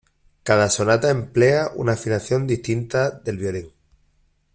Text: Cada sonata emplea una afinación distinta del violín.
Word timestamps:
Cada 0.41 0.67
sonata 0.71 1.11
emplea 1.11 1.69
una 1.75 1.91
afinación 1.91 2.47
distinta 2.47 3.11
del 3.11 3.37
violín. 3.37 3.71